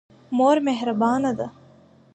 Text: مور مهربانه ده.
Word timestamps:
مور 0.37 0.57
مهربانه 0.67 1.31
ده. 1.37 1.47